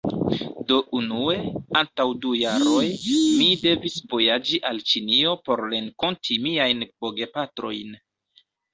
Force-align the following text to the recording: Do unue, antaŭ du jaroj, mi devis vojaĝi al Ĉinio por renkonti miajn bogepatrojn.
Do 0.69 0.77
unue, 0.99 1.35
antaŭ 1.81 2.07
du 2.23 2.31
jaroj, 2.39 2.87
mi 3.11 3.51
devis 3.67 3.99
vojaĝi 4.15 4.63
al 4.73 4.83
Ĉinio 4.91 5.37
por 5.47 5.67
renkonti 5.77 6.43
miajn 6.51 6.87
bogepatrojn. 7.05 7.99